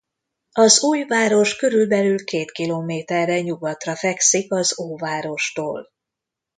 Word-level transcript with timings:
Az 0.51 0.83
új 0.83 1.03
város 1.07 1.55
körülbelül 1.55 2.23
két 2.23 2.51
kilométerre 2.51 3.39
nyugatra 3.41 3.95
fekszik 3.95 4.53
az 4.53 4.79
Óvárostól. 4.79 5.91